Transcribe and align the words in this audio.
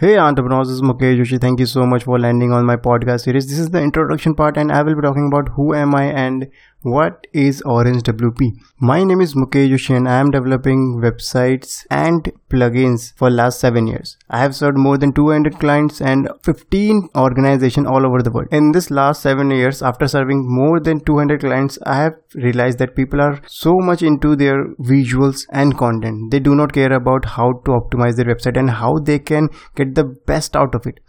Hey 0.00 0.16
entrepreneurs, 0.16 0.68
this 0.68 0.76
is 0.76 0.82
Mukesh 0.82 1.18
Joshi. 1.18 1.40
Thank 1.40 1.58
you 1.58 1.66
so 1.66 1.84
much 1.84 2.04
for 2.04 2.20
landing 2.20 2.52
on 2.52 2.64
my 2.64 2.76
podcast 2.76 3.22
series. 3.22 3.48
This 3.48 3.58
is 3.58 3.70
the 3.70 3.80
introduction 3.80 4.32
part 4.32 4.56
and 4.56 4.70
I 4.70 4.80
will 4.84 4.94
be 4.94 5.02
talking 5.02 5.26
about 5.26 5.48
who 5.56 5.74
am 5.74 5.92
I 5.92 6.04
and 6.04 6.48
what 6.82 7.26
is 7.32 7.60
Orange 7.62 8.04
WP? 8.04 8.52
My 8.78 9.02
name 9.02 9.20
is 9.20 9.34
Mukesh 9.34 9.70
Joshi 9.70 9.96
and 9.96 10.08
I 10.08 10.20
am 10.20 10.30
developing 10.30 11.00
websites 11.02 11.84
and 11.90 12.30
plugins 12.48 13.12
for 13.16 13.30
last 13.30 13.60
7 13.60 13.86
years. 13.86 14.16
I 14.30 14.38
have 14.38 14.54
served 14.54 14.78
more 14.78 14.98
than 14.98 15.12
200 15.12 15.58
clients 15.58 16.00
and 16.00 16.28
15 16.42 17.08
organizations 17.16 17.86
all 17.86 18.06
over 18.06 18.22
the 18.22 18.30
world. 18.30 18.48
In 18.50 18.72
this 18.72 18.90
last 18.90 19.22
7 19.22 19.50
years 19.50 19.82
after 19.82 20.08
serving 20.08 20.44
more 20.46 20.80
than 20.80 21.00
200 21.00 21.40
clients, 21.40 21.78
I 21.84 21.96
have 21.96 22.14
realized 22.34 22.78
that 22.78 22.96
people 22.96 23.20
are 23.20 23.40
so 23.46 23.74
much 23.78 24.02
into 24.02 24.36
their 24.36 24.64
visuals 24.80 25.46
and 25.50 25.76
content. 25.76 26.30
They 26.30 26.40
do 26.40 26.54
not 26.54 26.72
care 26.72 26.92
about 26.92 27.24
how 27.24 27.52
to 27.64 27.70
optimize 27.72 28.16
their 28.16 28.32
website 28.34 28.58
and 28.58 28.70
how 28.70 28.98
they 28.98 29.18
can 29.18 29.48
get 29.74 29.94
the 29.94 30.04
best 30.04 30.56
out 30.56 30.74
of 30.74 30.86
it 30.86 31.00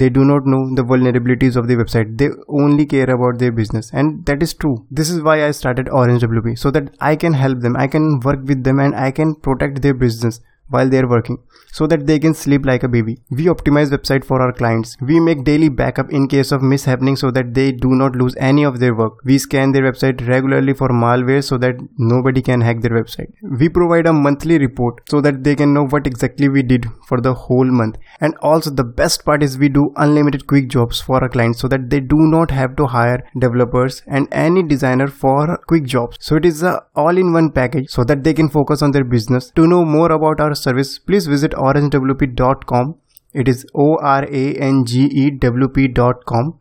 they 0.00 0.10
do 0.10 0.24
not 0.24 0.46
know 0.52 0.62
the 0.78 0.82
vulnerabilities 0.82 1.56
of 1.56 1.68
the 1.68 1.76
website 1.76 2.18
they 2.18 2.28
only 2.48 2.84
care 2.84 3.08
about 3.14 3.38
their 3.38 3.50
business 3.50 3.90
and 3.92 4.26
that 4.26 4.42
is 4.42 4.52
true 4.52 4.74
this 4.90 5.08
is 5.08 5.22
why 5.22 5.36
i 5.46 5.50
started 5.50 5.88
orange 6.00 6.22
wp 6.22 6.58
so 6.58 6.70
that 6.70 6.90
i 7.00 7.16
can 7.16 7.32
help 7.32 7.60
them 7.60 7.76
i 7.84 7.86
can 7.86 8.20
work 8.20 8.42
with 8.50 8.62
them 8.64 8.78
and 8.78 8.94
i 8.94 9.10
can 9.10 9.34
protect 9.34 9.80
their 9.80 9.94
business 9.94 10.40
while 10.68 10.88
they're 10.88 11.08
working 11.08 11.38
so 11.72 11.86
that 11.86 12.06
they 12.06 12.18
can 12.18 12.34
sleep 12.34 12.64
like 12.64 12.82
a 12.82 12.88
baby. 12.88 13.18
We 13.30 13.46
optimize 13.46 13.90
website 13.90 14.24
for 14.24 14.40
our 14.40 14.52
clients. 14.52 14.96
We 15.00 15.20
make 15.20 15.44
daily 15.44 15.68
backup 15.68 16.10
in 16.10 16.26
case 16.26 16.52
of 16.52 16.62
mishappening 16.62 17.18
so 17.18 17.30
that 17.32 17.52
they 17.54 17.72
do 17.72 17.90
not 17.90 18.16
lose 18.16 18.34
any 18.38 18.64
of 18.64 18.80
their 18.80 18.94
work. 18.94 19.24
We 19.24 19.38
scan 19.38 19.72
their 19.72 19.82
website 19.82 20.26
regularly 20.26 20.74
for 20.74 20.88
malware 20.88 21.44
so 21.44 21.58
that 21.58 21.76
nobody 21.98 22.42
can 22.42 22.62
hack 22.62 22.80
their 22.80 22.92
website. 22.92 23.32
We 23.42 23.68
provide 23.68 24.06
a 24.06 24.12
monthly 24.12 24.58
report 24.58 25.02
so 25.10 25.20
that 25.20 25.44
they 25.44 25.54
can 25.54 25.74
know 25.74 25.86
what 25.86 26.06
exactly 26.06 26.48
we 26.48 26.62
did 26.62 26.86
for 27.06 27.20
the 27.20 27.34
whole 27.34 27.66
month. 27.66 27.96
And 28.20 28.34
also 28.40 28.70
the 28.70 28.84
best 28.84 29.24
part 29.24 29.42
is 29.42 29.58
we 29.58 29.68
do 29.68 29.92
unlimited 29.96 30.46
quick 30.46 30.68
jobs 30.68 31.00
for 31.00 31.22
our 31.22 31.28
clients 31.28 31.60
so 31.60 31.68
that 31.68 31.90
they 31.90 32.00
do 32.00 32.16
not 32.18 32.50
have 32.50 32.74
to 32.76 32.86
hire 32.86 33.22
developers 33.38 34.02
and 34.06 34.28
any 34.32 34.62
designer 34.62 35.08
for 35.08 35.58
quick 35.66 35.84
jobs. 35.84 36.16
So 36.20 36.36
it 36.36 36.46
is 36.46 36.62
a 36.62 36.82
all-in-one 36.94 37.52
package 37.52 37.90
so 37.90 38.04
that 38.04 38.24
they 38.24 38.34
can 38.34 38.48
focus 38.48 38.82
on 38.82 38.92
their 38.92 39.04
business. 39.04 39.50
To 39.56 39.66
know 39.66 39.84
more 39.84 40.10
about 40.10 40.40
our 40.40 40.54
service, 40.56 40.98
please 40.98 41.26
visit 41.26 41.52
orangewp.com. 41.52 42.94
It 43.32 43.48
is 43.48 43.66
O 43.74 43.96
R 43.98 44.24
A 44.24 44.54
N 44.54 44.84
G 44.84 45.04
E 45.04 45.30
W 45.30 45.68
P.com. 45.68 46.58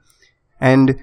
And 0.59 0.95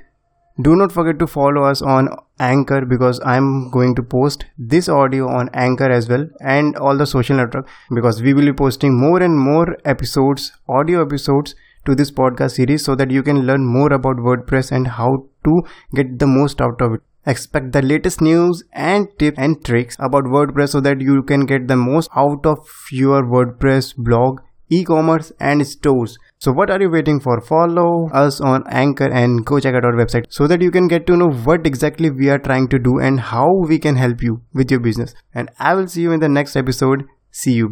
do 0.60 0.76
not 0.76 0.92
forget 0.92 1.18
to 1.18 1.26
follow 1.26 1.64
us 1.64 1.80
on 1.80 2.08
Anchor 2.38 2.84
because 2.84 3.20
I'm 3.24 3.70
going 3.70 3.94
to 3.94 4.02
post 4.02 4.44
this 4.58 4.88
audio 4.88 5.28
on 5.28 5.48
Anchor 5.54 5.90
as 5.90 6.08
well 6.08 6.26
and 6.40 6.76
all 6.76 6.96
the 6.96 7.06
social 7.06 7.36
network 7.36 7.68
because 7.94 8.20
we 8.20 8.34
will 8.34 8.44
be 8.44 8.52
posting 8.52 8.98
more 9.00 9.22
and 9.22 9.38
more 9.38 9.76
episodes, 9.84 10.52
audio 10.68 11.02
episodes 11.02 11.54
to 11.86 11.94
this 11.94 12.10
podcast 12.10 12.52
series 12.52 12.84
so 12.84 12.94
that 12.94 13.10
you 13.10 13.22
can 13.22 13.46
learn 13.46 13.64
more 13.64 13.92
about 13.92 14.16
WordPress 14.16 14.70
and 14.72 14.88
how 14.88 15.26
to 15.44 15.62
get 15.94 16.18
the 16.18 16.26
most 16.26 16.60
out 16.60 16.80
of 16.82 16.94
it. 16.94 17.00
Expect 17.24 17.72
the 17.72 17.82
latest 17.82 18.20
news 18.20 18.64
and 18.72 19.06
tips 19.18 19.38
and 19.38 19.64
tricks 19.64 19.96
about 20.00 20.24
WordPress 20.24 20.70
so 20.70 20.80
that 20.80 21.00
you 21.00 21.22
can 21.22 21.46
get 21.46 21.68
the 21.68 21.76
most 21.76 22.10
out 22.16 22.44
of 22.44 22.58
your 22.90 23.22
WordPress 23.22 23.94
blog, 23.96 24.40
e-commerce 24.70 25.30
and 25.38 25.64
stores. 25.64 26.18
So 26.38 26.50
what 26.50 26.70
are 26.70 26.80
you 26.80 26.90
waiting 26.90 27.20
for? 27.20 27.40
Follow 27.40 28.08
us 28.10 28.40
on 28.40 28.64
Anchor 28.68 29.08
and 29.08 29.46
go 29.46 29.60
check 29.60 29.76
out 29.76 29.84
our 29.84 29.92
website 29.92 30.24
so 30.30 30.48
that 30.48 30.60
you 30.60 30.72
can 30.72 30.88
get 30.88 31.06
to 31.06 31.16
know 31.16 31.30
what 31.30 31.64
exactly 31.64 32.10
we 32.10 32.28
are 32.28 32.40
trying 32.40 32.66
to 32.68 32.78
do 32.80 32.98
and 32.98 33.20
how 33.20 33.48
we 33.68 33.78
can 33.78 33.94
help 33.94 34.20
you 34.20 34.42
with 34.52 34.72
your 34.72 34.80
business. 34.80 35.14
And 35.32 35.48
I 35.60 35.74
will 35.74 35.86
see 35.86 36.02
you 36.02 36.10
in 36.10 36.18
the 36.18 36.28
next 36.28 36.56
episode. 36.56 37.04
See 37.30 37.52
you. 37.52 37.70